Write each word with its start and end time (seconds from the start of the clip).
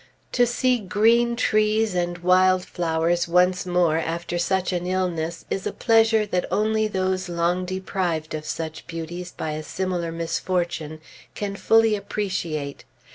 To 0.31 0.47
see 0.47 0.79
green 0.79 1.35
trees 1.35 1.93
and 1.93 2.17
wild 2.17 2.65
flowers 2.65 3.27
once 3.27 3.67
more, 3.67 3.97
after 3.99 4.39
such 4.39 4.73
an 4.73 4.87
illness, 4.87 5.45
is 5.51 5.67
a 5.67 5.71
pleasure 5.71 6.25
that 6.25 6.47
only 6.51 6.87
those 6.87 7.29
long 7.29 7.65
deprived 7.65 8.33
of 8.33 8.43
such 8.43 8.87
beauties 8.87 9.31
by 9.31 9.51
a 9.51 9.61
similar 9.61 10.11
misfortune 10.11 11.01
can 11.35 11.55
fully 11.55 11.95
appreciate. 11.95 12.83